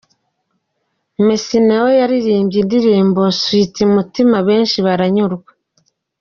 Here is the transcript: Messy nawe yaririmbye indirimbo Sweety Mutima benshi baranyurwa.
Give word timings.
Messy 1.25 1.57
nawe 1.67 1.91
yaririmbye 2.01 2.57
indirimbo 2.63 3.21
Sweety 3.39 3.83
Mutima 3.93 4.37
benshi 4.47 4.77
baranyurwa. 4.85 5.51